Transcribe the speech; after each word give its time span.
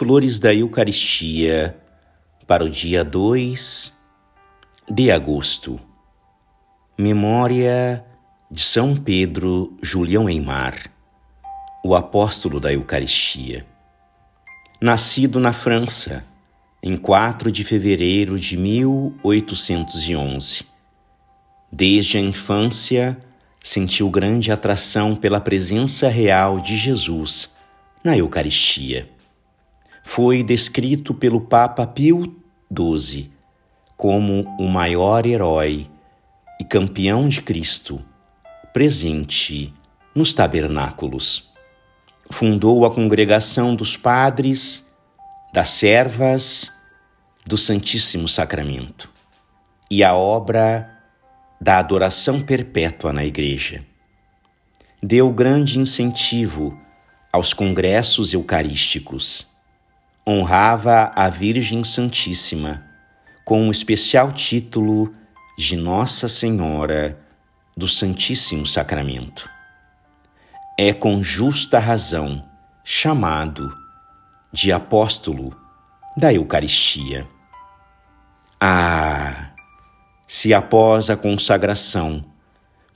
Flores 0.00 0.38
da 0.38 0.54
Eucaristia 0.54 1.76
para 2.46 2.64
o 2.64 2.70
dia 2.70 3.04
2 3.04 3.92
de 4.90 5.10
agosto. 5.10 5.78
Memória 6.96 8.02
de 8.50 8.62
São 8.62 8.96
Pedro 8.96 9.76
Julião 9.82 10.26
Eimar, 10.26 10.90
o 11.84 11.94
apóstolo 11.94 12.58
da 12.58 12.72
Eucaristia. 12.72 13.66
Nascido 14.80 15.38
na 15.38 15.52
França, 15.52 16.24
em 16.82 16.96
4 16.96 17.52
de 17.52 17.62
fevereiro 17.62 18.40
de 18.40 18.56
1811. 18.56 20.64
Desde 21.70 22.16
a 22.16 22.20
infância, 22.22 23.18
sentiu 23.62 24.08
grande 24.08 24.50
atração 24.50 25.14
pela 25.14 25.42
presença 25.42 26.08
real 26.08 26.58
de 26.58 26.74
Jesus 26.74 27.54
na 28.02 28.16
Eucaristia 28.16 29.06
foi 30.12 30.42
descrito 30.42 31.14
pelo 31.14 31.40
Papa 31.40 31.86
Pio 31.86 32.34
XII 32.76 33.30
como 33.96 34.42
o 34.58 34.66
maior 34.66 35.24
herói 35.24 35.88
e 36.58 36.64
campeão 36.64 37.28
de 37.28 37.40
Cristo, 37.40 38.04
presente 38.72 39.72
nos 40.12 40.32
tabernáculos. 40.32 41.52
Fundou 42.28 42.84
a 42.84 42.92
congregação 42.92 43.76
dos 43.76 43.96
padres, 43.96 44.84
das 45.54 45.70
servas, 45.70 46.68
do 47.46 47.56
Santíssimo 47.56 48.26
Sacramento 48.26 49.08
e 49.88 50.02
a 50.02 50.12
obra 50.12 50.90
da 51.60 51.78
adoração 51.78 52.42
perpétua 52.42 53.12
na 53.12 53.24
Igreja. 53.24 53.86
Deu 55.00 55.32
grande 55.32 55.78
incentivo 55.78 56.76
aos 57.32 57.54
congressos 57.54 58.34
eucarísticos 58.34 59.48
honrava 60.26 61.12
a 61.14 61.28
Virgem 61.28 61.82
Santíssima 61.84 62.84
com 63.44 63.68
o 63.68 63.70
especial 63.70 64.30
título 64.32 65.14
de 65.56 65.76
Nossa 65.76 66.28
Senhora 66.28 67.18
do 67.76 67.88
Santíssimo 67.88 68.66
Sacramento. 68.66 69.48
É 70.78 70.92
com 70.92 71.22
justa 71.22 71.78
razão 71.78 72.44
chamado 72.84 73.74
de 74.52 74.72
apóstolo 74.72 75.56
da 76.16 76.32
Eucaristia. 76.32 77.26
Ah, 78.60 79.50
se 80.26 80.52
após 80.52 81.10
a 81.10 81.16
consagração 81.16 82.24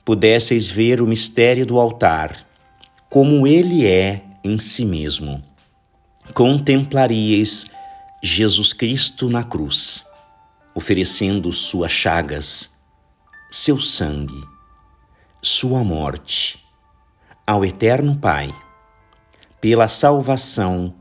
pudesseis 0.03 0.69
ver 0.69 1.01
o 1.01 1.07
mistério 1.07 1.65
do 1.65 1.79
altar, 1.79 2.45
como 3.09 3.47
ele 3.47 3.85
é 3.85 4.23
em 4.43 4.59
si 4.59 4.85
mesmo 4.85 5.43
contemplaríeis 6.33 7.65
Jesus 8.21 8.73
Cristo 8.73 9.29
na 9.29 9.43
cruz, 9.43 10.03
oferecendo 10.73 11.51
suas 11.51 11.91
chagas, 11.91 12.69
seu 13.51 13.79
sangue, 13.79 14.43
sua 15.41 15.83
morte 15.83 16.59
ao 17.45 17.63
Eterno 17.63 18.17
Pai, 18.17 18.53
pela 19.61 19.87
salvação 19.87 20.95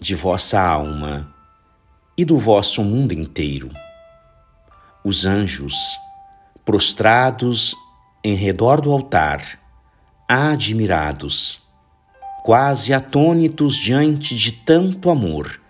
de 0.00 0.14
vossa 0.14 0.60
alma 0.60 1.34
e 2.16 2.24
do 2.24 2.38
vosso 2.38 2.82
mundo 2.82 3.12
inteiro. 3.12 3.70
Os 5.04 5.24
anjos, 5.24 5.74
prostrados 6.64 7.74
em 8.24 8.34
redor 8.34 8.80
do 8.80 8.90
altar, 8.90 9.60
admirados, 10.28 11.62
quase 12.46 12.94
atônitos 12.94 13.74
diante 13.74 14.36
de 14.36 14.52
tanto 14.52 15.10
amor 15.10 15.60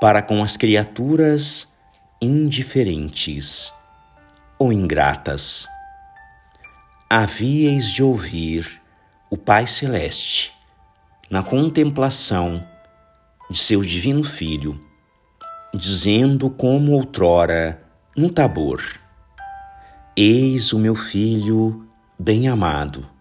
para 0.00 0.22
com 0.22 0.42
as 0.42 0.56
criaturas 0.56 1.68
indiferentes 2.18 3.70
ou 4.58 4.72
ingratas. 4.72 5.66
Havíeis 7.10 7.90
de 7.90 8.02
ouvir 8.02 8.80
o 9.28 9.36
Pai 9.36 9.66
Celeste 9.66 10.50
na 11.28 11.42
contemplação 11.42 12.66
de 13.50 13.58
seu 13.58 13.82
Divino 13.82 14.24
Filho, 14.24 14.82
dizendo 15.74 16.48
como 16.48 16.92
outrora 16.92 17.82
no 18.16 18.30
Tabor: 18.30 18.82
Eis 20.16 20.72
o 20.72 20.78
meu 20.78 20.94
filho 20.94 21.86
bem-amado 22.18 23.13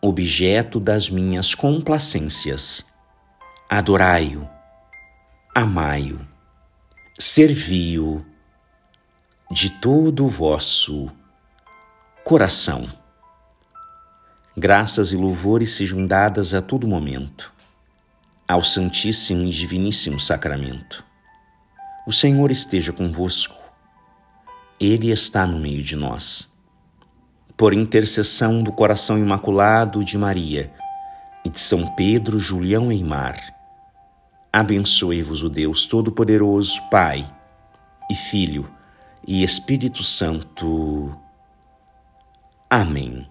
objeto 0.00 0.78
das 0.78 1.10
minhas 1.10 1.54
complacências. 1.54 2.84
Adorai-o, 3.68 4.48
amai-o, 5.54 6.20
servi-o 7.18 8.24
de 9.50 9.70
todo 9.70 10.24
o 10.24 10.28
vosso 10.28 11.10
coração. 12.24 12.88
Graças 14.56 15.12
e 15.12 15.16
louvores 15.16 15.72
sejam 15.72 16.06
dadas 16.06 16.54
a 16.54 16.62
todo 16.62 16.86
momento 16.86 17.52
ao 18.46 18.64
Santíssimo 18.64 19.44
e 19.44 19.50
Diviníssimo 19.50 20.18
Sacramento. 20.18 21.04
O 22.06 22.12
Senhor 22.12 22.50
esteja 22.50 22.92
convosco, 22.92 23.56
Ele 24.80 25.10
está 25.10 25.46
no 25.46 25.58
meio 25.58 25.82
de 25.82 25.94
nós 25.94 26.48
por 27.58 27.74
intercessão 27.74 28.62
do 28.62 28.70
coração 28.70 29.18
imaculado 29.18 30.04
de 30.04 30.16
Maria 30.16 30.70
e 31.44 31.50
de 31.50 31.58
São 31.58 31.92
Pedro 31.96 32.38
Julião 32.38 32.92
Eimar, 32.92 33.36
abençoe-vos 34.52 35.42
o 35.42 35.50
Deus 35.50 35.84
Todo-Poderoso, 35.84 36.80
Pai 36.88 37.28
e 38.08 38.14
Filho 38.14 38.70
e 39.26 39.42
Espírito 39.42 40.04
Santo. 40.04 41.12
Amém. 42.70 43.26